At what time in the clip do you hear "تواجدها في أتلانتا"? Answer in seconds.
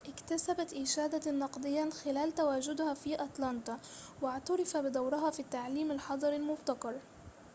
2.35-3.79